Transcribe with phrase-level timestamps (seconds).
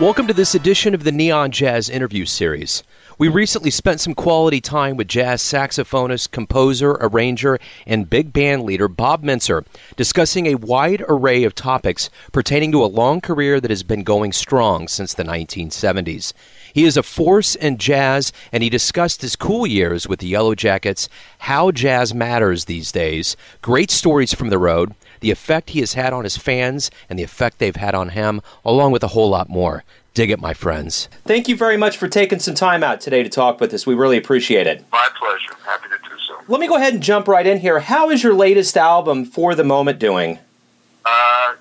[0.00, 2.82] Welcome to this edition of the Neon Jazz Interview Series.
[3.18, 8.88] We recently spent some quality time with jazz saxophonist, composer, arranger, and big band leader
[8.88, 13.82] Bob Mintzer, discussing a wide array of topics pertaining to a long career that has
[13.82, 16.32] been going strong since the 1970s.
[16.72, 21.08] He is a force in jazz, and he discussed his cool years with the Yellowjackets,
[21.40, 26.12] how jazz matters these days, great stories from the road, the effect he has had
[26.12, 29.48] on his fans, and the effect they've had on him, along with a whole lot
[29.48, 29.84] more.
[30.12, 31.08] Dig it, my friends.
[31.24, 33.86] Thank you very much for taking some time out today to talk with us.
[33.86, 34.84] We really appreciate it.
[34.90, 35.54] My pleasure.
[35.64, 36.34] Happy to do so.
[36.48, 37.78] Let me go ahead and jump right in here.
[37.80, 40.40] How is your latest album, For the Moment, doing?
[41.04, 41.54] Uh,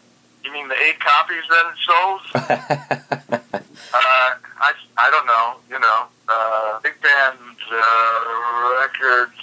[0.44, 2.21] you mean the eight copies that it sold?
[3.94, 5.55] uh, I, I don't know.
[5.70, 7.38] You know, uh, big band
[7.71, 9.38] uh, records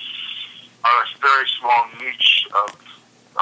[0.85, 2.77] are a very small niche of,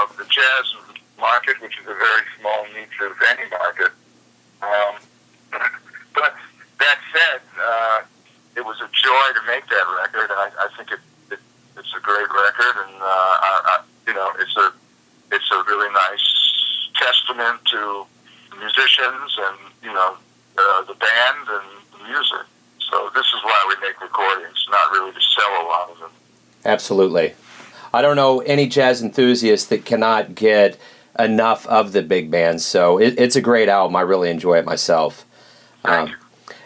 [0.01, 0.75] of the jazz
[1.19, 3.93] market, which is a very small niche of any market.
[4.63, 5.01] Um,
[6.15, 6.35] but
[6.81, 8.01] that said, uh,
[8.57, 11.01] it was a joy to make that record, and I, I think it,
[11.31, 11.39] it,
[11.77, 14.73] it's a great record, and uh, I, I, you know, it's a
[15.33, 18.07] it's a really nice testament to
[18.59, 20.17] musicians and you know
[20.59, 22.47] uh, the band and the music.
[22.91, 26.11] So this is why we make recordings, not really to sell a lot of them.
[26.85, 27.33] Absolutely.
[27.95, 30.79] I don't know any jazz enthusiast that cannot get
[31.19, 32.63] enough of the big bands.
[32.63, 33.97] So it, it's a great album.
[33.97, 35.25] I really enjoy it myself.
[35.87, 36.15] Um,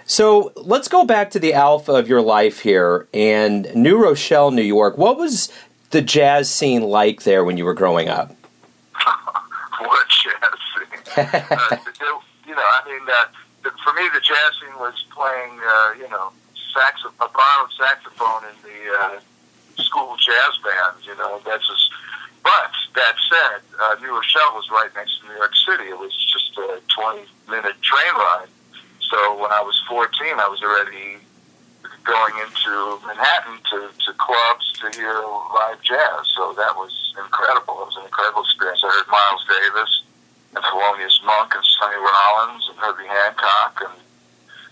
[0.07, 4.63] so let's go back to the alpha of your life here and New Rochelle, New
[4.63, 4.99] York.
[4.99, 5.53] What was
[5.91, 8.35] the jazz scene like there when you were growing up?
[9.79, 11.27] what jazz scene?
[11.31, 11.77] uh,
[12.45, 16.33] you know, I mean, uh, for me, the jazz scene was playing, uh, you know,
[16.75, 19.21] sax- a borrowed saxophone in the uh,
[19.79, 21.07] school jazz bands.
[21.07, 21.91] You know, that's just.
[22.43, 25.91] But that said, uh, New Rochelle was right next to New York City.
[25.91, 28.49] It was just a 20 minute train ride.
[29.11, 31.21] So when I was 14, I was already
[32.09, 32.73] going into
[33.05, 35.21] Manhattan to, to clubs to hear
[35.53, 36.25] live jazz.
[36.37, 37.85] So that was incredible.
[37.85, 38.81] It was an incredible experience.
[38.81, 39.93] I heard Miles Davis
[40.57, 43.97] and Thelonious Monk and Sonny Rollins and Herbie Hancock and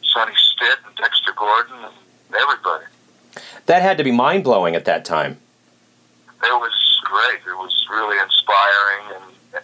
[0.01, 1.97] Sonny Stitt and Dexter Gordon and
[2.33, 2.89] everybody.
[3.67, 5.39] That had to be mind blowing at that time.
[6.43, 7.41] It was great.
[7.47, 9.63] It was really inspiring and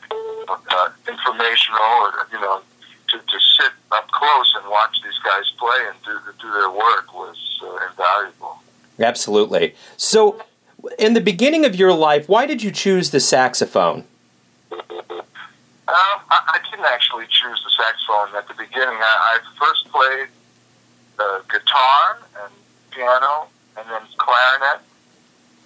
[0.48, 2.12] uh, informational.
[2.32, 2.62] You know,
[3.08, 7.12] to, to sit up close and watch these guys play and do, do their work
[7.14, 8.58] was uh, invaluable.
[8.98, 9.74] Absolutely.
[9.96, 10.42] So,
[10.98, 14.04] in the beginning of your life, why did you choose the saxophone?
[14.72, 18.96] Um, I, I didn't actually choose the saxophone at the beginning.
[18.96, 20.28] I, I first played
[21.18, 22.52] uh, guitar and
[22.90, 24.80] piano and then clarinet.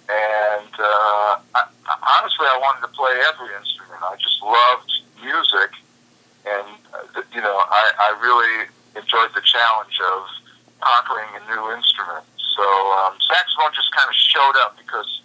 [0.07, 3.99] And uh, I, honestly, I wanted to play every instrument.
[4.03, 5.71] I just loved music
[6.47, 10.23] and uh, you know, I, I really enjoyed the challenge of
[10.79, 12.23] conquering a new instrument.
[12.55, 12.65] So
[13.03, 15.21] um, saxophone just kind of showed up because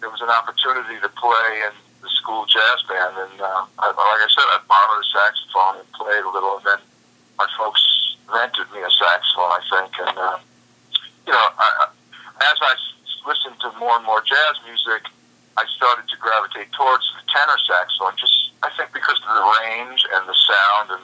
[0.00, 4.22] there was an opportunity to play in the school jazz band, and uh, I, like
[4.22, 6.80] I said, I borrowed a saxophone and played a little, and then
[7.38, 7.82] my folks
[8.30, 10.38] rented me a saxophone, I think, and uh,
[11.26, 11.88] you know, I,
[12.40, 12.74] as I
[13.26, 15.06] listened to more and more jazz music,
[15.56, 20.06] I started to gravitate towards the tenor saxophone, just I think because of the range
[20.14, 21.02] and the sound and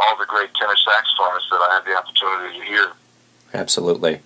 [0.00, 2.92] all the great tenor saxophonists that I had the opportunity to hear.
[3.52, 4.20] Absolutely.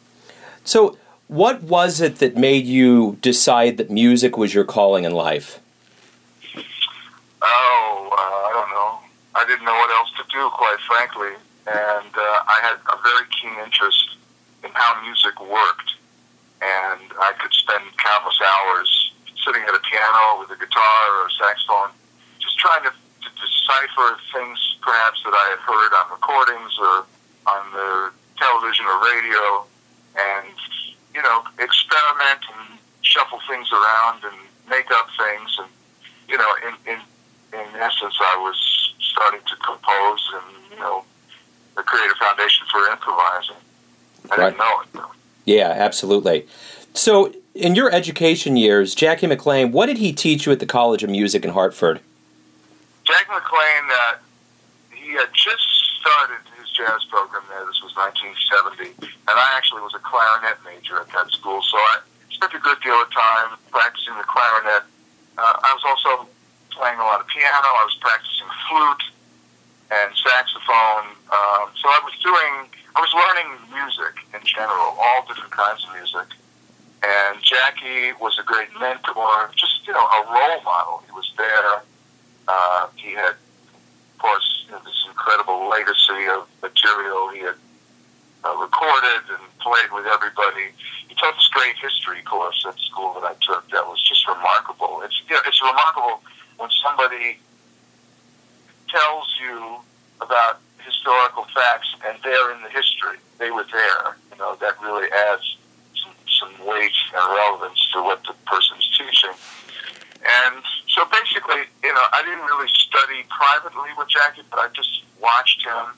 [0.65, 0.97] So,
[1.28, 5.60] what was it that made you decide that music was your calling in life?
[7.43, 8.98] Oh, uh, I don't know.
[9.34, 11.34] I didn't know what else to do, quite frankly,
[11.66, 14.16] and uh, I had a very keen interest
[14.65, 15.94] in how music worked,
[16.62, 19.12] and I could spend countless hours
[19.44, 20.59] sitting at a piano with a
[21.08, 21.91] guitar or saxophone,
[22.38, 27.06] just trying to, to decipher things perhaps that I had heard on recordings or
[27.48, 29.64] on the television or radio,
[30.16, 30.54] and
[31.14, 34.36] you know, experiment and shuffle things around and
[34.68, 35.68] make up things, and
[36.28, 37.00] you know, in in
[37.53, 41.04] in essence, I was starting to compose and you know,
[41.77, 43.56] create a foundation for improvising.
[44.30, 44.44] I right.
[44.50, 44.87] didn't know it.
[45.48, 46.47] Yeah, absolutely.
[46.92, 51.03] So, in your education years, Jackie McLean, what did he teach you at the College
[51.03, 52.00] of Music in Hartford?
[53.04, 54.15] Jackie McLean, uh,
[54.92, 55.65] he had just
[56.04, 57.65] started his jazz program there.
[57.65, 62.04] This was 1970, and I actually was a clarinet major at that school, so I
[62.28, 64.84] spent a good deal of time practicing the clarinet.
[65.41, 66.28] Uh, I was also
[66.77, 67.72] playing a lot of piano.
[67.72, 69.04] I was practicing flute
[69.97, 71.16] and saxophone.
[71.33, 72.68] Um, so I was doing,
[72.98, 76.34] I was learning music in general, all different kinds of music.
[77.06, 81.04] And Jackie was a great mentor, just, you know, a role model.
[81.06, 81.86] He was there.
[82.48, 87.54] Uh, he had, of course, you know, this incredible legacy of material he had
[88.42, 90.74] uh, recorded and played with everybody.
[91.06, 95.03] He taught this great history course at school that I took that was just remarkable.
[95.06, 96.18] It's you know, it's remarkable
[96.59, 97.39] when somebody
[98.91, 99.77] tells you
[100.21, 100.59] about
[101.54, 103.18] facts and they're in the history.
[103.39, 104.16] They were there.
[104.33, 105.56] You know that really adds
[105.97, 109.34] some, some weight and relevance to what the person's teaching.
[110.18, 115.03] And so basically, you know, I didn't really study privately with Jackie, but I just
[115.21, 115.95] watched him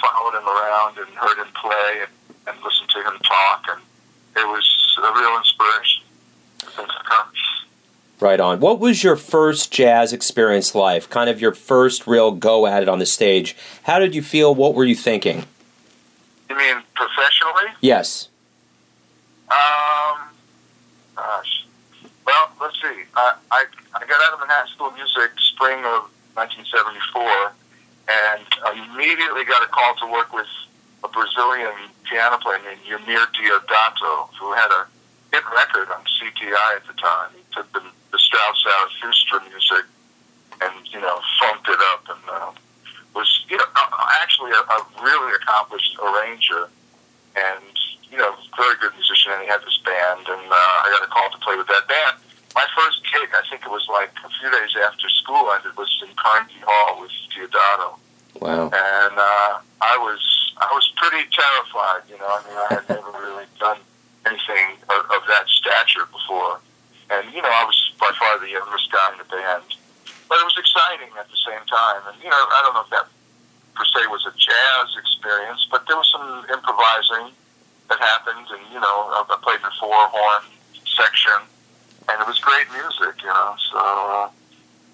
[0.00, 2.12] followed him around and heard him play and,
[2.46, 3.82] and listened to him talk, and
[4.36, 4.64] it was
[4.98, 5.42] a real.
[8.20, 8.60] Right on.
[8.60, 11.08] What was your first jazz experience like?
[11.08, 13.56] Kind of your first real go at it on the stage.
[13.84, 14.54] How did you feel?
[14.54, 15.44] What were you thinking?
[16.48, 17.72] You mean professionally?
[17.80, 18.28] Yes.
[19.50, 20.28] Um,
[21.16, 21.66] gosh.
[22.26, 23.04] Well, let's see.
[23.14, 23.64] I, I,
[23.94, 27.52] I got out of Manhattan School of Music spring of 1974
[28.10, 30.46] and I immediately got a call to work with
[31.04, 31.72] a Brazilian
[32.04, 34.86] piano player named Eumir Deodato, who had a
[35.32, 37.30] hit record on CTI at the time.
[37.34, 37.82] He took the,
[38.40, 39.84] the Strauss Zarathustra music
[40.60, 42.50] and, you know, funked it up and uh,
[43.14, 43.64] was, you know,
[44.22, 46.68] actually a, a really accomplished arranger
[47.36, 47.64] and,
[48.10, 49.32] you know, very good musician.
[49.32, 51.88] And he had this band, and uh, I got a call to play with that
[51.88, 52.16] band.
[52.54, 55.90] My first gig, I think it was like a few days after school ended, was
[56.02, 57.94] in Carnegie Hall with Deodato.
[58.42, 58.64] Wow.
[58.74, 60.20] And uh, I was
[60.58, 62.02] I was pretty terrified.
[62.10, 63.78] You know, I mean, I had never really done
[64.26, 66.58] anything of, of that stature before,
[67.10, 69.62] and you know, I was by far the youngest guy in the band.
[70.26, 72.90] But it was exciting at the same time, and you know, I don't know if
[72.90, 73.06] that
[73.78, 77.30] per se was a jazz experience, but there was some improvising
[77.90, 80.42] that happened, and you know, I played a four horn
[80.86, 81.46] section,
[82.10, 83.22] and it was great music.
[83.22, 83.78] You know, so.
[83.78, 84.28] Uh,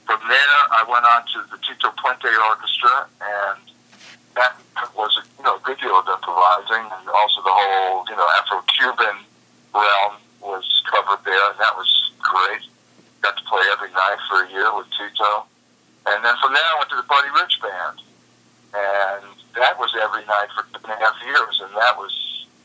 [0.07, 3.59] from there, I went on to the Tito Puente Orchestra, and
[4.39, 4.55] that
[4.95, 9.27] was a you know good deal of improvising, and also the whole you know Afro-Cuban
[9.75, 11.91] realm was covered there, and that was
[12.23, 12.63] great.
[13.21, 15.51] Got to play every night for a year with Tito,
[16.07, 18.03] and then from there I went to the Buddy Rich Band,
[18.75, 19.25] and
[19.55, 22.11] that was every night for two and a half years, and that was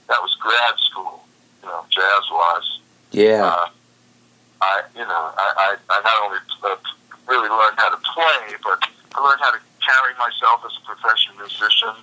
[0.10, 1.22] that was grad school,
[1.62, 2.69] you know, jazz wise.
[3.13, 3.46] Yeah.
[3.46, 3.69] Uh,
[4.66, 6.81] I you know I I, I not only uh,
[7.30, 8.81] really learned how to play, but
[9.13, 11.94] I learned how to carry myself as a professional musician,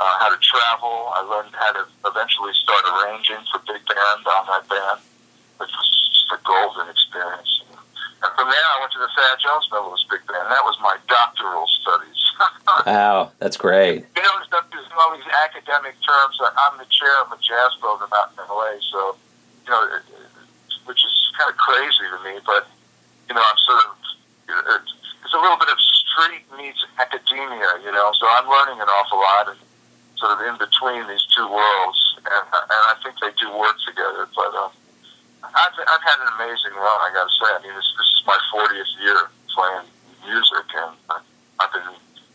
[0.00, 1.12] uh, how to travel.
[1.12, 5.04] I learned how to eventually start arranging for big band on that band,
[5.60, 7.64] which was just a golden experience.
[8.24, 10.48] And from there, I went to the Thad Jones Mel Lewis Big Band.
[10.48, 12.20] That was my doctoral studies.
[12.86, 14.04] wow, that's great.
[14.12, 16.36] You know, there's, all these academic terms.
[16.36, 19.16] I'm the chair of a jazz program out in LA, so,
[19.64, 19.88] you know,
[20.84, 22.68] which is kind of crazy to me, but,
[23.24, 24.04] you know, I'm sort of
[25.24, 28.12] it's a little bit of street meets academia, you know.
[28.12, 29.58] So I'm learning an awful lot, and
[30.20, 34.28] sort of in between these two worlds, and, and I think they do work together.
[34.36, 34.70] But um,
[35.42, 36.98] I've I've had an amazing run.
[37.00, 37.48] I got to say.
[37.56, 39.88] I mean, this this is my 40th year playing
[40.28, 40.92] music, and
[41.56, 41.88] I've been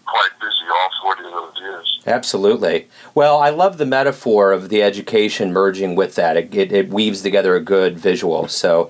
[0.09, 1.88] quite busy all 40 of those years.
[2.07, 2.87] Absolutely.
[3.13, 6.37] Well, I love the metaphor of the education merging with that.
[6.37, 8.47] It, it, it weaves together a good visual.
[8.47, 8.89] So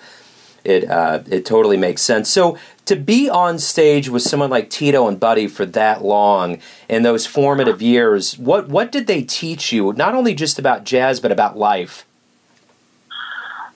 [0.64, 2.30] it uh, it totally makes sense.
[2.30, 7.04] So to be on stage with someone like Tito and Buddy for that long in
[7.04, 9.94] those formative years, what what did they teach you?
[9.94, 12.06] Not only just about jazz, but about life.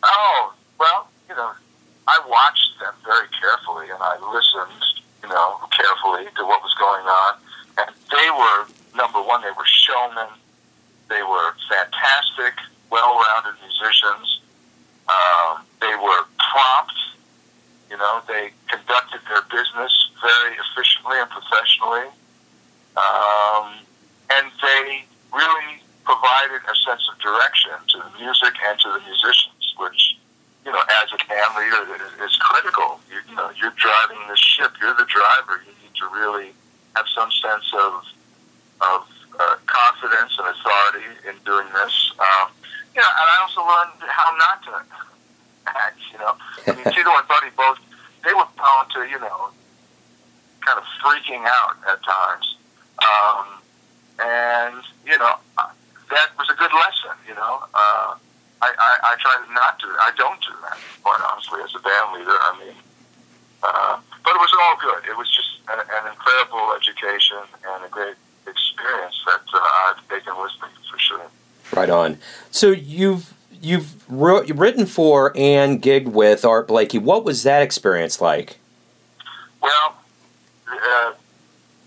[0.03, 1.51] Oh well, you know,
[2.07, 4.83] I watched them very carefully, and I listened,
[5.23, 7.37] you know, carefully to what was going on,
[7.77, 9.41] and they were number one.
[9.41, 10.29] They were showmen.
[11.09, 12.53] They were fantastic,
[12.89, 14.41] well-rounded musicians.
[15.09, 16.93] Um, they were prompt
[17.93, 22.09] you know, they conducted their business very efficiently and professionally,
[22.97, 23.77] um,
[24.33, 29.77] and they really provided a sense of direction to the music and to the musicians,
[29.77, 30.17] which,
[30.65, 32.97] you know, as a band leader, is, is critical.
[33.13, 34.73] You, you know, you're driving the ship.
[34.81, 35.61] You're the driver.
[35.61, 36.49] You need to really
[36.97, 38.09] have some sense of
[38.81, 39.05] of
[39.37, 42.13] uh, confidence and authority in doing this.
[42.21, 42.53] Um,
[42.93, 44.73] you know, and I also learned how not to
[45.67, 45.99] act.
[46.13, 46.37] You know,
[46.67, 47.81] I mean, Tito and Buddy both
[48.23, 49.49] they were prone to you know
[50.61, 52.55] kind of freaking out at times,
[53.01, 53.45] um,
[54.19, 57.17] and you know that was a good lesson.
[57.27, 58.15] You know, uh,
[58.61, 59.87] I, I I try to not to.
[59.99, 62.37] I don't do that quite honestly as a band leader.
[62.37, 62.75] I mean.
[63.63, 65.07] Uh, but it was all good.
[65.09, 70.33] It was just an, an incredible education and a great experience that uh, I've taken
[70.35, 71.27] with me for sure.
[71.83, 72.17] Right on.
[72.49, 76.97] So you've you've wrote, written for and gigged with Art Blakey.
[76.97, 78.55] What was that experience like?
[79.61, 79.97] Well,
[80.71, 81.11] uh,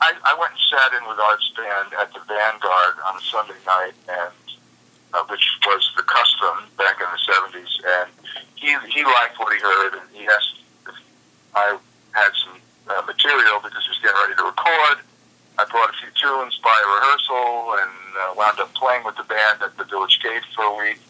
[0.03, 3.57] I, I went and sat in with Art's band at the Vanguard on a Sunday
[3.65, 4.37] night, and
[5.15, 7.73] uh, which was the custom back in the '70s.
[7.88, 8.11] And
[8.55, 10.95] he he liked what he heard, and he asked if
[11.55, 11.79] I
[12.12, 12.61] had some
[12.93, 15.00] uh, material because he was getting ready to record.
[15.57, 19.62] I brought a few tunes by rehearsal and uh, wound up playing with the band
[19.62, 21.00] at the Village Gate for a week.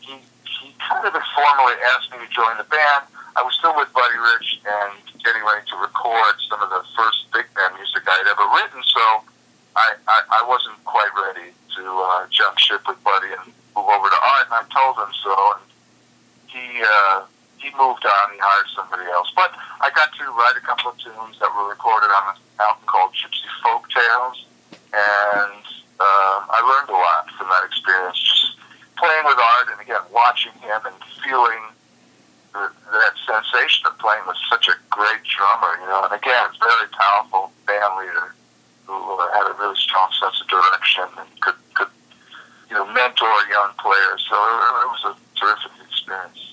[0.00, 3.06] He he kind of informally asked me to join the band.
[3.36, 7.28] I was still with Buddy Rich and getting ready to record some of the first
[7.34, 9.04] big band music I had ever written, so
[9.76, 14.08] I, I, I wasn't quite ready to uh, jump ship with Buddy and move over
[14.08, 15.66] to art, and I told him so, and
[16.48, 17.28] he uh,
[17.60, 18.24] he moved on.
[18.32, 19.52] He hired somebody else, but
[19.84, 23.12] I got to write a couple of tunes that were recorded on an album called
[23.12, 24.46] Gypsy Folk Tales,
[24.96, 25.60] and
[26.00, 28.18] um, I learned a lot from that experience.
[28.20, 28.56] Just
[28.96, 31.62] playing with art, and again watching him and feeling
[32.56, 36.88] the, that sensation of playing with such a great drummer, you know, and again, very
[36.96, 38.32] powerful band leader
[38.86, 41.92] who uh, had a really strong sense of direction and could, could
[42.70, 44.24] you know, mentor young players.
[44.28, 46.45] So it was a terrific experience.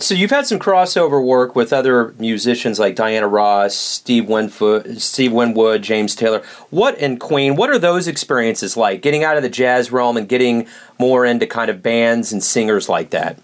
[0.00, 5.32] So you've had some crossover work with other musicians like Diana Ross, Steve Winwood, Steve
[5.32, 6.42] Winwood, James Taylor.
[6.70, 7.54] What and Queen?
[7.54, 9.02] What are those experiences like?
[9.02, 10.66] Getting out of the jazz realm and getting
[10.98, 13.38] more into kind of bands and singers like that.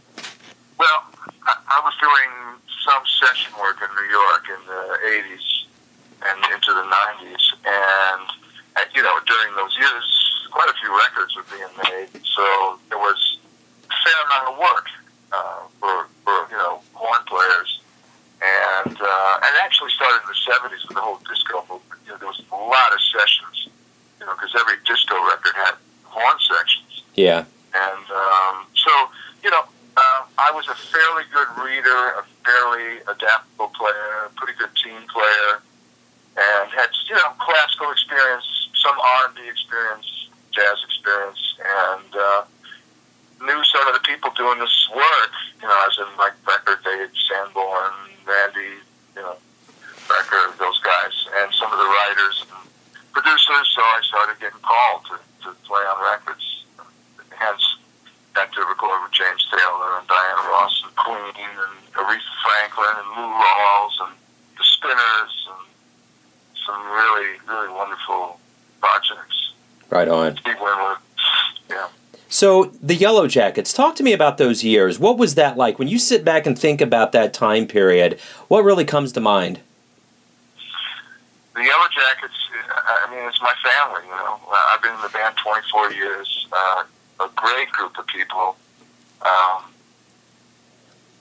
[0.77, 1.05] Well,
[1.47, 5.67] I, was doing some session work in New York in the '80s
[6.27, 8.27] and into the '90s, and
[8.95, 13.39] you know during those years, quite a few records were being made, so there was
[13.89, 14.89] a fair amount of work
[15.33, 17.81] uh, for, for you know horn players,
[18.43, 22.01] and uh, and actually started in the '70s with the whole disco movement.
[22.05, 23.69] You know, there was a lot of sessions,
[24.19, 27.03] you know, because every disco record had horn sections.
[27.21, 27.45] Yeah.
[27.75, 28.91] And um, so,
[29.45, 29.65] you know,
[29.97, 35.03] uh, I was a fairly good reader, a fairly adaptable player, a pretty good team
[35.13, 35.61] player,
[36.37, 38.47] and had you know classical experience,
[38.81, 42.43] some R and B experience, jazz experience, and uh,
[43.45, 45.35] knew some of the people doing this work.
[45.61, 47.93] You know, as in like Brecker, Dave Sanborn,
[48.25, 48.81] Randy,
[49.17, 49.37] you know,
[50.09, 52.65] Brecker, those guys, and some of the writers and
[53.13, 53.67] producers.
[53.75, 56.65] So I started getting called to, to play on records.
[57.37, 57.63] Hence,
[58.35, 61.33] got to record with James Taylor and Diana Ross and Queen
[61.71, 64.15] and Aretha Franklin and Lou Rawls and
[64.59, 65.67] the Spinners and
[66.67, 68.39] some really, really wonderful
[68.81, 69.53] projects.
[69.89, 70.37] Right on.
[70.37, 70.99] Steve Winwood,
[71.69, 71.89] yeah.
[72.29, 74.99] So the Yellowjackets, talk to me about those years.
[74.99, 78.21] What was that like when you sit back and think about that time period?
[78.49, 79.61] What really comes to mind?
[81.55, 82.39] The Yellowjackets,
[82.71, 84.07] I mean, it's my family.
[84.07, 86.47] You know, I've been in the band 24 years.
[86.53, 86.85] Uh,
[87.21, 88.57] a great group of people.
[89.23, 89.65] Um,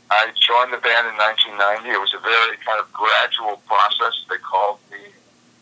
[0.10, 1.86] I joined the band in 1990.
[1.86, 4.26] It was a very kind of gradual process.
[4.26, 5.14] They called me.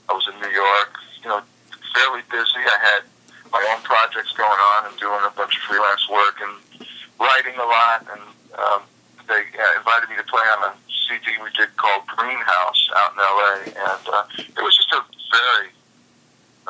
[0.08, 1.44] I was in New York, you know,
[1.92, 2.64] fairly busy.
[2.64, 3.04] I had
[3.52, 6.56] my own projects going on and doing a bunch of freelance work and
[7.20, 8.08] writing a lot.
[8.08, 8.24] And
[8.56, 8.82] um,
[9.28, 13.20] they uh, invited me to play on a CD we did called Greenhouse out in
[13.20, 13.56] LA.
[13.76, 15.76] And uh, it was just a very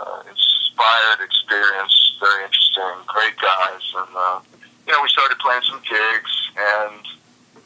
[0.01, 3.85] uh, inspired experience, very interesting, great guys.
[4.01, 4.41] And, uh,
[4.89, 6.33] you know, we started playing some gigs.
[6.57, 7.05] And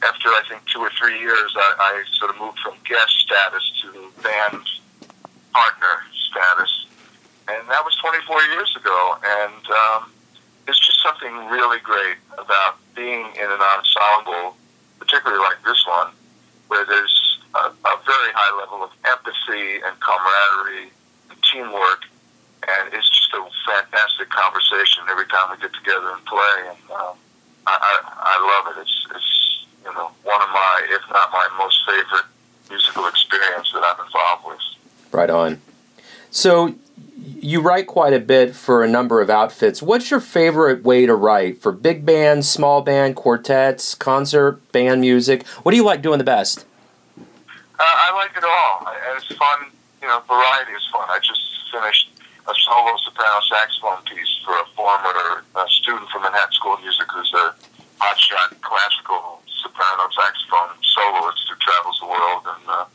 [0.03, 3.63] after, I think, two or three years, I, I sort of moved from guest status
[3.81, 4.63] to band
[5.53, 6.81] partner status
[7.51, 9.17] and that was 24 years ago.
[9.23, 10.11] And um,
[10.67, 14.55] it's just something really great about being in an ensemble,
[14.99, 16.13] particularly like this one,
[16.67, 20.91] where there's a, a very high level of empathy and camaraderie
[21.29, 22.07] and teamwork,
[22.67, 26.57] and it's just a fantastic conversation every time we get together and play.
[26.69, 27.15] And um,
[27.67, 28.81] I, I, I love it.
[28.81, 29.30] It's, it's
[29.91, 32.25] you know one of my, if not my most favorite
[32.69, 35.13] musical experience that I'm involved with.
[35.13, 35.61] Right on.
[36.29, 36.75] So
[37.17, 39.81] you write quite a bit for a number of outfits.
[39.81, 45.45] What's your favorite way to write for big band, small band, quartets, concert, band music?
[45.63, 46.65] What do you like doing the best?
[47.17, 49.67] Uh, I like it all, and it's fun.
[50.01, 51.07] You know, variety is fun.
[51.09, 52.09] I just finished
[52.47, 57.05] a solo soprano saxophone piece for a former uh, student from Manhattan School of Music
[57.11, 57.53] who's a
[57.99, 62.85] hotshot classical soprano saxophone soloist who travels the world, and uh,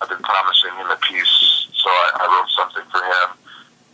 [0.00, 3.28] I've been promising him a piece, so I, I wrote something for him.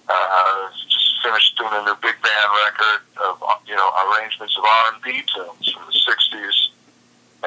[0.05, 4.85] Uh, just finished doing a new big band record of you know arrangements of R
[4.93, 6.57] and B tunes from the '60s,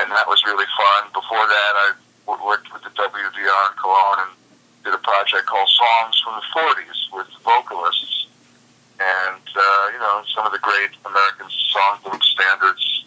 [0.01, 1.13] and that was really fun.
[1.13, 1.87] Before that, I
[2.25, 4.33] worked with the WDR in Cologne and
[4.83, 8.25] did a project called Songs from the '40s with vocalists,
[8.97, 13.05] and uh, you know some of the great American songbook standards.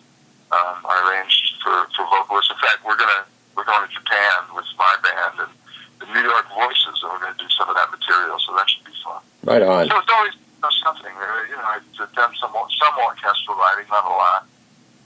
[0.51, 2.51] Um, I arranged for for vocalists.
[2.51, 3.23] In fact, we're gonna
[3.55, 5.53] we're going to Japan with my band and
[6.01, 8.41] the New York Voices, and we're going to do some of that material.
[8.41, 9.23] So that should be fun.
[9.45, 9.87] Right on.
[9.87, 10.35] So it's always
[10.83, 11.13] something.
[11.49, 14.47] You know, I've done some some orchestral writing, not a lot,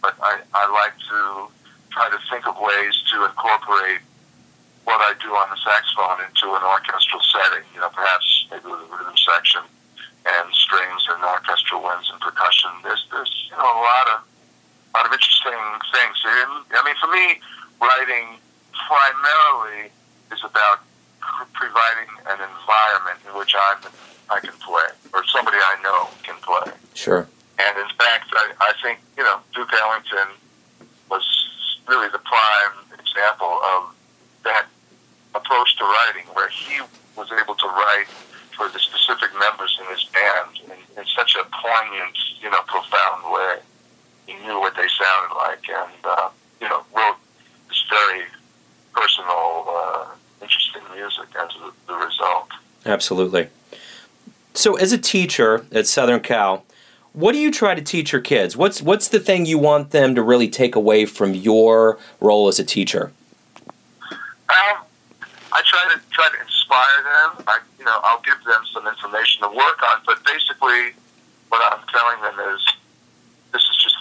[0.02, 1.50] but I I like to
[1.92, 4.02] try to think of ways to incorporate
[4.84, 7.64] what I do on the saxophone into an orchestral setting.
[7.74, 9.62] You know, perhaps maybe with a rhythm section
[10.26, 12.70] and strings and orchestral winds and percussion.
[12.82, 14.18] There's there's you know a lot of
[14.94, 15.58] lot of interesting
[15.90, 16.16] things.
[16.24, 17.42] I mean, for me,
[17.82, 18.38] writing
[18.72, 19.90] primarily
[20.32, 20.80] is about
[21.52, 23.78] providing an environment in which I'm
[24.30, 26.72] I can play or somebody I know can play.
[26.94, 27.28] Sure.
[27.58, 30.32] And in fact, I, I think you know Duke Ellington
[31.10, 31.22] was
[31.86, 33.94] really the prime example of
[34.44, 34.66] that
[35.34, 36.80] approach to writing, where he
[37.16, 38.06] was able to write
[38.56, 43.32] for the specific members in his band in, in such a poignant, you know, profound
[43.32, 43.58] way.
[44.26, 46.28] He knew what they sounded like, and uh,
[46.60, 47.16] you know, wrote
[47.68, 48.22] this very
[48.92, 50.06] personal, uh,
[50.40, 52.48] interesting music as a, the result.
[52.86, 53.48] Absolutely.
[54.54, 56.64] So, as a teacher at Southern Cal,
[57.12, 58.56] what do you try to teach your kids?
[58.56, 62.58] What's what's the thing you want them to really take away from your role as
[62.58, 63.12] a teacher?
[64.10, 64.82] Um,
[65.52, 67.44] I try to try to inspire them.
[67.46, 70.92] I, you know, I'll give them some information to work on, but basically,
[71.48, 72.73] what I'm telling them is, this is just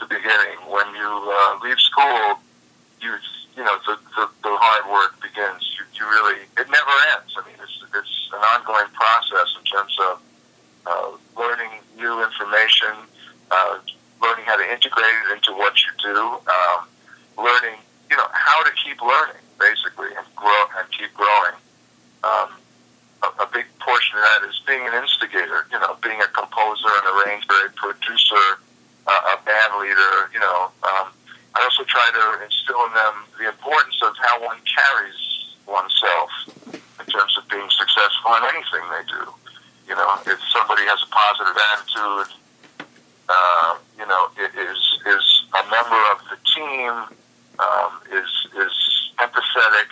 [0.03, 0.59] the beginning.
[0.67, 2.39] When you uh, leave school,
[3.01, 3.15] you
[3.55, 5.63] you know the, the the hard work begins.
[5.77, 7.31] You, you really it never ends.
[7.37, 10.13] I mean, it's it's an ongoing process in terms of
[10.85, 13.07] uh, learning new information,
[13.51, 13.79] uh,
[14.21, 16.87] learning how to integrate it into what you do, um,
[17.37, 17.79] learning
[18.09, 21.55] you know how to keep learning basically and grow and keep growing.
[22.23, 22.49] Um,
[23.39, 25.67] a, big portion of that is being an instigator.
[25.71, 28.59] You know, being a composer, an arranger, a producer,
[29.07, 30.29] uh, a band leader.
[30.33, 31.13] You know, um,
[31.55, 35.19] I also try to instill in them the importance of how one carries
[35.67, 36.29] oneself
[36.73, 39.23] in terms of being successful in anything they do.
[39.87, 42.29] You know, if somebody has a positive attitude,
[43.29, 46.91] uh, you know, is is a member of the team,
[47.59, 48.75] um, is is
[49.19, 49.89] empathetic,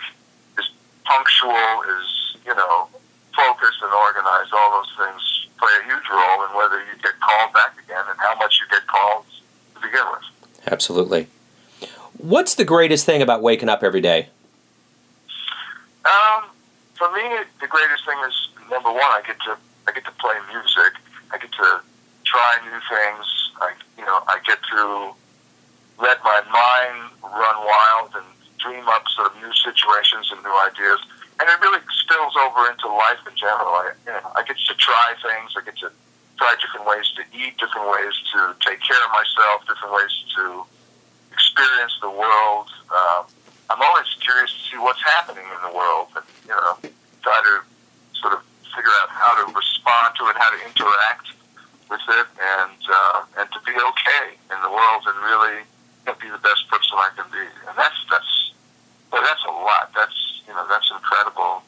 [0.58, 0.66] is
[1.04, 2.88] punctual, is, you know,
[3.36, 4.50] focused and organized.
[4.52, 5.22] All those things
[5.58, 8.18] play a huge role in whether you get called back again and
[8.92, 10.72] how much you get called to begin with.
[10.72, 11.26] Absolutely.
[12.18, 14.28] What's the greatest thing about waking up every day?
[16.04, 16.44] Um,
[16.94, 17.22] for me,
[17.60, 19.56] the greatest thing is number one, I get to
[19.88, 20.94] I get to play music.
[21.32, 21.80] I get to
[22.24, 23.26] try new things.
[23.60, 25.12] I you know I get to
[26.00, 28.26] let my mind run wild and
[28.58, 31.00] dream up sort of new situations and new ideas.
[31.40, 33.74] And it really spills over into life in general.
[33.74, 35.54] I, you know, I get to try things.
[35.56, 35.90] I get to
[36.42, 40.66] try different ways to eat, different ways to take care of myself, different ways to
[41.30, 42.66] experience the world.
[42.90, 43.30] Um,
[43.70, 46.74] I'm always curious to see what's happening in the world, and you know,
[47.22, 47.54] try to
[48.18, 48.42] sort of
[48.74, 51.30] figure out how to respond to it, how to interact
[51.86, 55.62] with it, and uh, and to be okay in the world, and really
[56.18, 57.46] be the best person I can be.
[57.70, 58.34] And that's that's
[59.14, 59.94] but that's a lot.
[59.94, 61.62] That's you know that's incredible.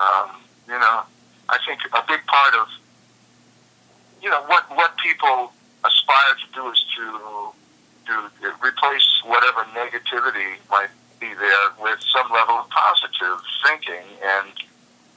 [0.00, 1.04] Um, you know,
[1.52, 2.66] I think a big part of
[4.26, 5.52] you know what what people
[5.86, 7.06] aspire to do is to
[8.10, 8.28] to
[8.60, 14.50] replace whatever negativity might be there with some level of positive thinking and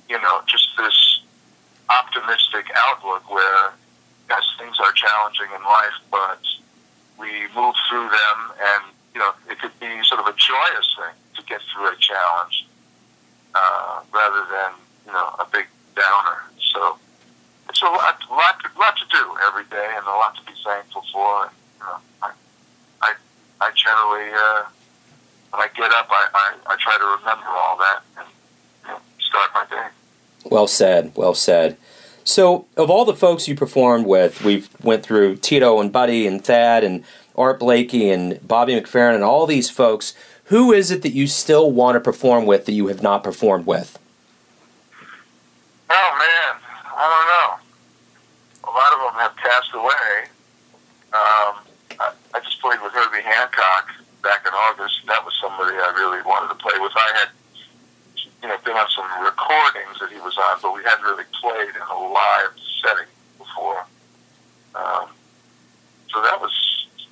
[0.07, 1.21] you know just this
[1.89, 3.73] optimistic outlook where
[4.29, 6.41] yes things are challenging in life but
[7.17, 11.17] we move through them and you know it could be sort of a joyous thing
[11.33, 12.67] to get through a challenge
[13.55, 14.71] uh, rather than
[15.07, 16.45] you know a big downer.
[16.73, 16.99] So
[17.79, 21.03] it's a lot, lot, lot to do every day, and a lot to be thankful
[21.13, 21.43] for.
[21.43, 22.31] And, you know, I,
[23.01, 23.13] I,
[23.61, 24.63] I generally uh,
[25.51, 28.27] when I get up, I, I, I try to remember all that and
[28.83, 29.87] you know, start my day.
[30.45, 31.13] Well said.
[31.15, 31.77] Well said.
[32.25, 36.43] So, of all the folks you performed with, we've went through Tito and Buddy and
[36.43, 37.03] Thad and
[37.35, 40.13] Art Blakey and Bobby McFerrin and all these folks.
[40.45, 43.65] Who is it that you still want to perform with that you have not performed
[43.65, 43.97] with?
[45.89, 47.69] Oh man, I don't know.
[48.69, 50.29] A lot of them have passed away.
[51.11, 51.57] Um,
[51.99, 53.91] I, I just played with Herbie Hancock
[54.23, 55.01] back in August.
[55.07, 56.91] That was somebody I really wanted to play with.
[56.95, 57.29] I had,
[58.41, 61.69] you know, been on some recordings that he was on, but we hadn't really played
[61.69, 62.53] in a live
[62.83, 63.85] setting before.
[64.75, 65.09] Um,
[66.13, 66.53] so that was,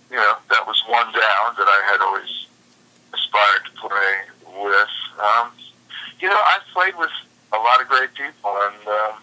[0.09, 2.47] you know, that was one down that I had always
[3.13, 4.95] aspired to play with.
[5.19, 5.51] Um,
[6.19, 7.11] you know, I've played with
[7.53, 9.13] a lot of great people, and um,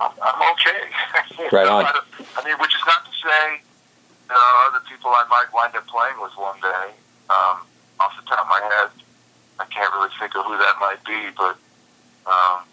[0.00, 1.50] I'm, I'm okay.
[1.52, 1.84] right on.
[1.84, 3.62] I mean, which is not to say
[4.28, 6.92] there are other people I might wind up playing with one day.
[7.32, 7.64] Um,
[7.98, 8.92] off the top of my head,
[9.58, 11.54] I can't really think of who that might be, but
[12.26, 12.66] um,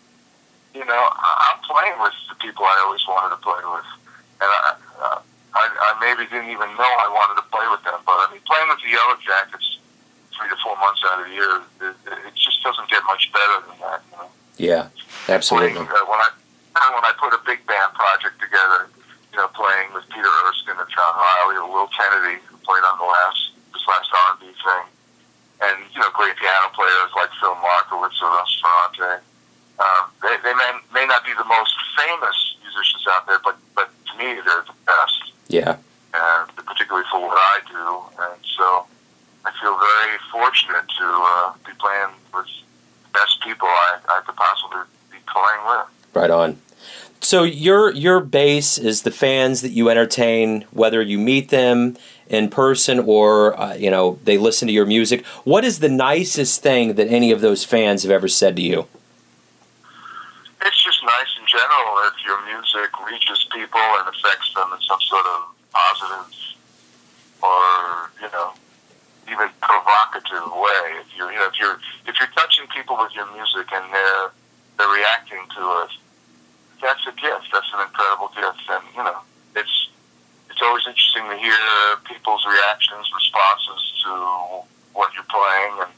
[0.76, 3.88] you know, I'm playing with the people I always wanted to play with,
[4.44, 5.20] and I, uh,
[5.56, 7.96] I, I maybe didn't even know I wanted to play with them.
[8.04, 9.80] But I mean, playing with the Yellowjackets
[10.36, 11.96] three to four months out of the year, it,
[12.28, 14.00] it just doesn't get much better than that.
[14.04, 14.30] You know?
[14.60, 14.84] Yeah,
[15.32, 15.80] absolutely.
[15.80, 16.30] Playing, uh, when I
[16.76, 18.92] when I put a big band project together,
[19.32, 23.00] you know, playing with Peter Erskine or John Riley or Will Kennedy, who played on
[23.00, 24.86] the last this last R and B thing,
[25.64, 29.24] and you know, great piano players like Phil Markowitz or Russ Ferrante.
[29.82, 33.90] Um, they they may, may not be the most famous musicians out there, but but
[33.90, 35.34] to me, they're the best.
[35.48, 35.78] Yeah.
[36.14, 37.86] And particularly for what I do,
[38.24, 38.86] and so
[39.44, 42.48] I feel very fortunate to uh, be playing with
[43.04, 45.88] the best people I, I could possibly be playing with.
[46.14, 46.58] Right on.
[47.26, 51.98] So your your base is the fans that you entertain, whether you meet them
[52.30, 55.26] in person or uh, you know they listen to your music.
[55.44, 58.86] What is the nicest thing that any of those fans have ever said to you?
[60.62, 65.02] It's just nice in general if your music reaches people and affects them in some
[65.02, 66.30] sort of positive
[67.42, 68.54] or you know
[69.26, 71.02] even provocative way.
[71.02, 74.30] If you're you know if you're if you're touching people with your music and they're
[74.78, 76.05] they're reacting to it,
[76.82, 77.50] that's a gift.
[77.52, 79.20] That's an incredible gift, and you know
[79.56, 79.90] it's
[80.50, 81.58] it's always interesting to hear
[82.06, 84.12] people's reactions, responses to
[84.94, 85.94] what you're playing, and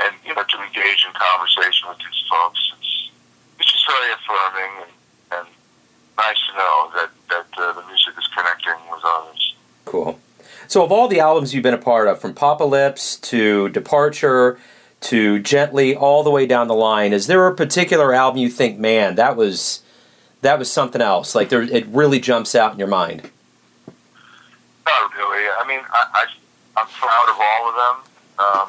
[0.00, 2.60] and you know to engage in conversation with these folks.
[2.78, 3.10] It's
[3.60, 4.92] it's just very affirming and,
[5.38, 5.48] and
[6.16, 9.54] nice to know that that uh, the music is connecting with others.
[9.84, 10.20] Cool.
[10.66, 14.58] So, of all the albums you've been a part of, from Apocalypse to Departure
[15.00, 18.78] to Gently, all the way down the line, is there a particular album you think,
[18.78, 19.82] man, that was
[20.42, 21.34] that was something else?
[21.34, 23.30] Like, there, it really jumps out in your mind.
[24.86, 25.44] Not really.
[25.48, 26.26] I mean, I, I
[26.78, 27.96] I'm proud of all of them.
[28.38, 28.68] Um,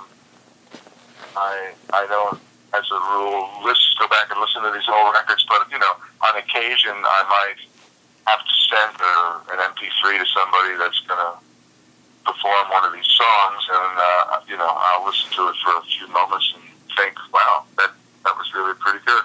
[1.38, 2.42] I I don't,
[2.74, 5.94] as a rule, listen, go back and listen to these old records, but you know,
[6.26, 7.60] on occasion, I might
[8.26, 9.16] have to send a,
[9.54, 11.38] an MP3 to somebody that's gonna
[12.26, 15.84] perform one of these songs, and uh, you know, I'll listen to it for a
[15.86, 16.64] few moments and
[16.98, 17.92] think, "Wow, that
[18.26, 19.24] that was really pretty good."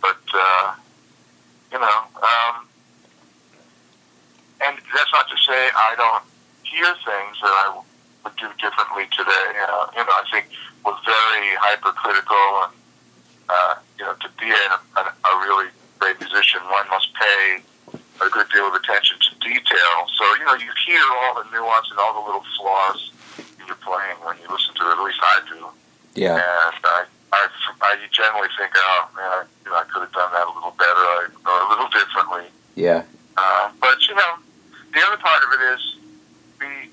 [0.00, 0.74] But uh,
[1.72, 2.68] you know, um,
[4.60, 6.24] and that's not to say I don't
[6.62, 7.80] hear things that I
[8.24, 9.48] would do differently today.
[9.68, 10.48] Uh, you know, I think
[10.84, 11.48] we're very
[12.02, 12.72] hypercritical, and
[13.48, 17.62] uh, you know, to be a, a, a really great musician, one must pay
[18.20, 19.96] a good deal of attention to detail.
[20.18, 23.10] So, you know, you hear all the nuance and all the little flaws
[23.58, 24.98] in your playing when you listen to it.
[24.98, 25.66] At least I do.
[26.14, 26.36] Yeah.
[26.36, 27.48] And I, I,
[27.82, 30.74] I generally think, oh, man, I, you know, I could have done that a little
[30.78, 32.46] better or a little differently.
[32.76, 33.02] Yeah.
[33.36, 34.32] Uh, but, you know,
[34.94, 35.96] the other part of it is
[36.60, 36.90] we,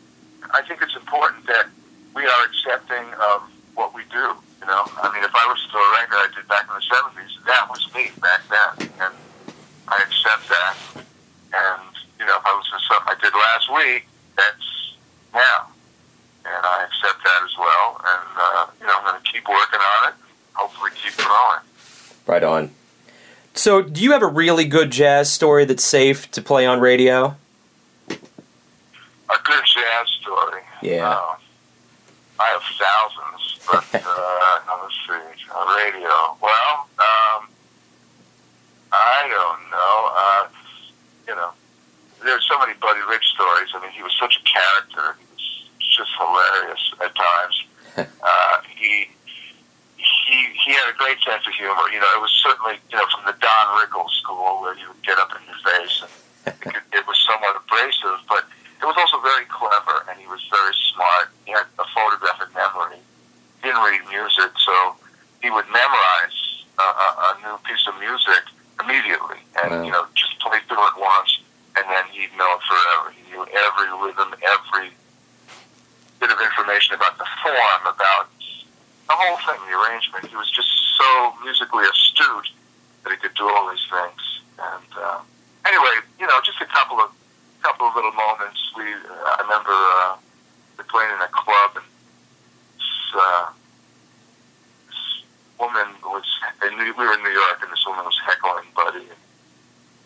[0.52, 1.67] I think it's important that
[2.15, 3.43] we are accepting of
[3.76, 4.36] what we do.
[4.60, 6.84] You know, I mean, if I listen to a record I did back in the
[6.84, 8.91] 70s, that was me back then.
[9.00, 9.15] And
[9.88, 10.76] I accept that.
[11.56, 14.04] And, you know, if I listen to stuff I did last week,
[14.36, 15.00] that's
[15.34, 15.72] now.
[16.43, 18.04] And I accept that as well.
[18.04, 20.15] And, uh, you know, I'm going to keep working on it,
[20.54, 21.63] hopefully keep growing.
[22.30, 22.70] Right on.
[23.56, 27.36] So, do you have a really good jazz story that's safe to play on radio?
[28.08, 30.62] A good jazz story.
[30.84, 31.10] Yeah.
[31.10, 31.36] Uh,
[32.39, 35.52] I have thousands, but uh, let's see.
[35.56, 36.38] On radio.
[36.39, 37.50] Well, um,
[38.92, 40.12] I don't know.
[40.13, 40.48] Uh,
[41.30, 41.50] you know,
[42.24, 43.70] there's so many Buddy Rich stories.
[43.74, 45.18] I mean, he was such a character.
[45.18, 47.65] He was just hilarious at times.
[48.22, 49.08] uh, he
[50.30, 51.89] he he had a great sense of humor.
[51.89, 55.02] You know, it was certainly you know from the Don Rickles school where you would
[55.02, 56.13] get up in your face and
[56.54, 58.46] it, could, it was somewhat abrasive, but
[58.82, 61.34] it was also very clever and he was very smart.
[61.46, 63.02] He had a photographic memory.
[63.60, 64.96] He didn't read music, so
[65.42, 66.38] he would memorize
[66.80, 68.44] a, a, a new piece of music
[68.80, 69.84] immediately, and Wow.
[69.84, 71.39] you know, just play through it once,
[71.76, 73.12] and then he'd know it forever.
[73.12, 74.96] He knew every rhythm, every
[76.24, 78.32] bit of information about the form, about
[79.10, 80.30] the whole thing, the arrangement.
[80.30, 82.54] He was just so musically astute
[83.04, 84.22] that he could do all these things.
[84.62, 85.19] And uh,
[85.65, 87.10] anyway, you know, just a couple of
[87.65, 88.62] couple of little moments.
[88.78, 90.15] We, uh, I remember uh,
[90.78, 91.89] we playing in a club, and
[92.78, 93.50] this, uh,
[94.88, 95.02] this
[95.60, 96.24] woman was.
[96.62, 99.10] And we were in New York, and this woman was heckling Buddy.
[99.10, 99.24] And,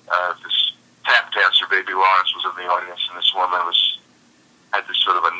[0.07, 0.73] uh, this
[1.05, 3.99] tap dancer, Baby Lawrence, was in the audience, and this woman was
[4.71, 5.32] had this sort of "Buddy,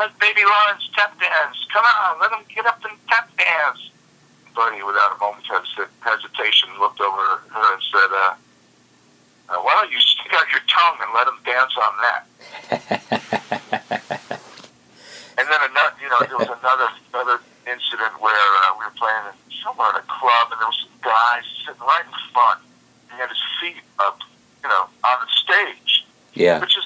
[0.00, 1.56] let Baby Lawrence tap dance.
[1.72, 3.90] Come on, let him get up and tap dance."
[4.56, 5.46] Buddy, without a moment's
[6.00, 8.34] hesitation, looked over at her and said, uh,
[9.54, 12.22] uh, "Why don't you stick out your tongue and let him dance on that?"
[15.40, 19.32] And then another, you know, there was another another incident where uh, we were playing
[19.32, 22.60] in somewhere in a club, and there was some guy sitting right in front.
[23.08, 24.20] He had his feet up,
[24.60, 26.04] you know, on the stage,
[26.36, 26.60] Yeah.
[26.60, 26.84] which is,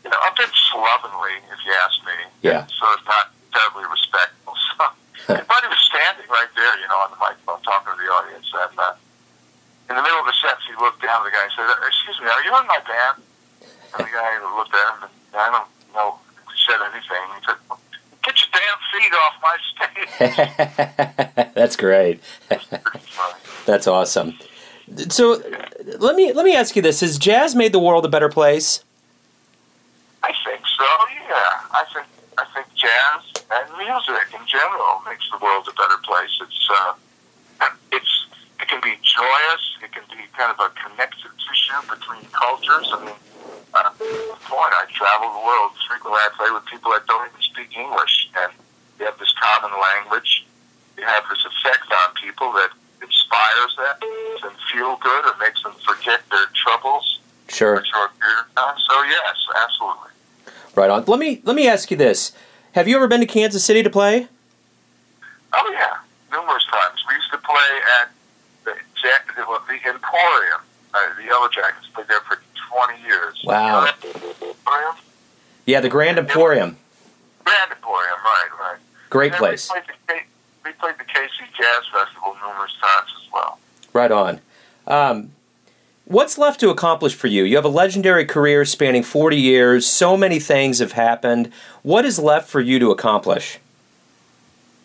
[0.00, 2.16] you know, a bit slovenly, if you ask me.
[2.40, 2.64] Yeah.
[2.72, 4.56] So it's not terribly respectful.
[4.56, 4.88] So,
[5.28, 8.48] but he was standing right there, you know, on the microphone talking to the audience.
[8.64, 8.96] And uh,
[9.92, 12.16] in the middle of the sentence, he looked down at the guy and said, "Excuse
[12.24, 13.20] me, are you in my band?"
[13.92, 17.24] And the guy looked at him, and I don't know if he said anything.
[17.36, 17.60] He said,
[18.24, 20.12] "Get your damn feet off my stage."
[21.70, 22.18] That's great.
[23.64, 24.36] That's awesome.
[25.08, 25.40] So
[26.00, 28.82] let me let me ask you this: Has jazz made the world a better place?
[30.24, 30.84] I think so.
[31.30, 32.06] Yeah, I think
[32.38, 33.22] I think jazz
[33.54, 36.34] and music in general makes the world a better place.
[36.42, 38.26] It's uh, it's
[38.58, 39.62] it can be joyous.
[39.84, 42.90] It can be kind of a connective tissue between cultures.
[42.90, 43.14] I mean,
[43.78, 43.94] uh,
[44.42, 46.18] point I travel the world frequently.
[46.18, 48.50] I play with people that don't even speak English, and
[48.98, 50.50] we have this common language.
[51.00, 52.68] You have this effect on people that
[53.00, 57.20] inspires them, makes them feel good, or makes them forget their troubles
[57.60, 57.84] Sure.
[57.84, 58.74] short period of time.
[58.88, 60.08] So yes, absolutely.
[60.74, 61.04] Right on.
[61.04, 62.32] Let me let me ask you this:
[62.72, 64.28] Have you ever been to Kansas City to play?
[65.52, 65.98] Oh yeah,
[66.32, 67.04] numerous times.
[67.06, 68.08] We used to play at
[68.64, 70.60] the Jack, the, the Emporium.
[70.94, 73.38] Uh, the Yellowjackets played there for twenty years.
[73.44, 73.66] Wow.
[73.66, 74.94] You know that Emporium?
[75.66, 76.78] Yeah, the Grand Emporium.
[77.44, 78.78] Grand Emporium, right, right.
[79.10, 79.70] Great place.
[79.70, 80.14] We played, the,
[80.64, 83.58] we played the KC Jazz Festival numerous times as well.
[83.92, 84.40] Right on.
[84.86, 85.30] Um,
[86.10, 87.44] what's left to accomplish for you?
[87.44, 89.86] You have a legendary career spanning 40 years.
[89.86, 91.52] So many things have happened.
[91.82, 93.58] What is left for you to accomplish?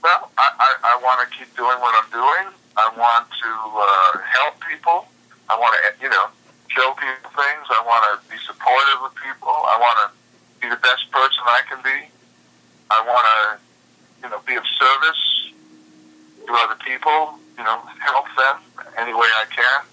[0.04, 2.54] Well, I, I, I want to keep doing what I'm doing.
[2.78, 5.08] I want to uh, help people.
[5.50, 6.28] I want to, you know,
[6.68, 7.66] show people things.
[7.74, 9.50] I want to be supportive of people.
[9.50, 12.06] I want to be the best person I can be.
[12.92, 15.52] I want to, you know, be of service
[16.46, 17.42] to other people.
[17.58, 18.62] You know, help them
[18.98, 19.88] any way I can.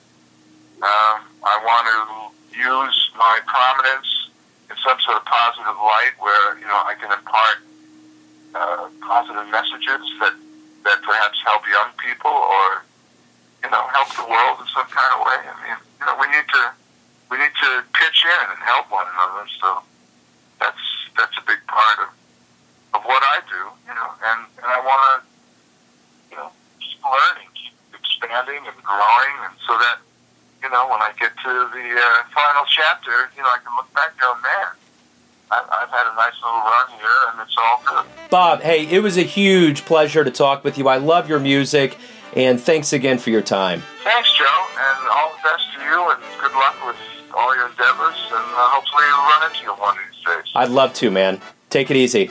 [0.83, 4.35] Um, I want to use my prominence
[4.67, 7.63] in some sort of positive light where you know I can impart
[8.55, 10.35] uh, positive messages that
[10.83, 12.83] that perhaps help young people or
[13.63, 15.41] you know help the world in some kind of way.
[15.47, 16.65] I mean, you know, we need to
[17.31, 19.47] we need to pitch in and help one another.
[19.63, 19.87] So
[20.59, 22.11] that's that's a big part of
[22.99, 23.63] of what I do.
[23.87, 25.15] You know, and and I want to
[26.35, 26.51] you know
[26.83, 30.03] keep learning, keep expanding and growing, and so that
[30.63, 33.93] you know when I get to the uh, final chapter, you know, I can look
[33.95, 34.69] back and go, man.
[35.51, 38.31] I- I've had a nice little run here, and it's all good.
[38.31, 40.89] Bob, hey, it was a huge pleasure to talk with you.
[40.89, 41.99] I love your music,
[42.35, 43.83] and thanks again for your time.
[44.03, 44.45] Thanks, Joe,
[44.79, 46.97] and all the best to you, and good luck with
[47.35, 50.53] all your endeavors, and uh, hopefully you'll run into you one of these days.
[50.55, 51.41] I'd love to, man.
[51.71, 52.31] Take it easy.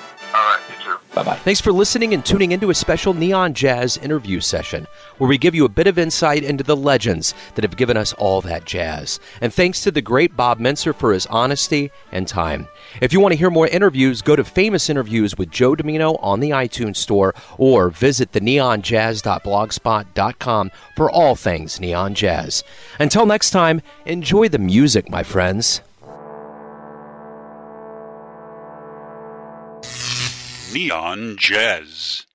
[1.14, 1.36] Bye bye.
[1.36, 5.54] Thanks for listening and tuning into a special Neon Jazz interview session where we give
[5.54, 9.20] you a bit of insight into the legends that have given us all that jazz.
[9.42, 12.66] And thanks to the great Bob Mintzer for his honesty and time.
[13.02, 16.40] If you want to hear more interviews, go to Famous Interviews with Joe Dimino on
[16.40, 22.64] the iTunes Store or visit the neonjazz.blogspot.com for all things neon jazz.
[23.00, 25.82] Until next time, enjoy the music, my friends.
[30.74, 32.26] Neon Jazz.